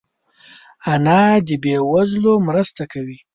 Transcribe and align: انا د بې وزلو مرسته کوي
انا 0.93 1.21
د 1.47 1.49
بې 1.63 1.75
وزلو 1.91 2.33
مرسته 2.47 2.83
کوي 2.93 3.17